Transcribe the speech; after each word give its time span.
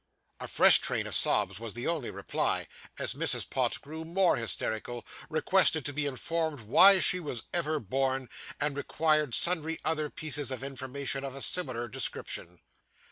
A 0.39 0.47
fresh 0.47 0.79
train 0.79 1.05
of 1.05 1.13
sobs 1.13 1.59
was 1.59 1.75
the 1.75 1.85
only 1.85 2.09
reply, 2.09 2.67
as 2.97 3.13
Mrs. 3.13 3.47
Pott 3.47 3.79
grew 3.81 4.03
more 4.03 4.35
hysterical, 4.35 5.05
requested 5.29 5.85
to 5.85 5.93
be 5.93 6.07
informed 6.07 6.61
why 6.61 6.97
she 6.97 7.19
was 7.19 7.43
ever 7.53 7.79
born, 7.79 8.27
and 8.59 8.75
required 8.75 9.35
sundry 9.35 9.77
other 9.85 10.09
pieces 10.09 10.49
of 10.49 10.63
information 10.63 11.23
of 11.23 11.35
a 11.35 11.39
similar 11.43 11.87
description. 11.87 12.61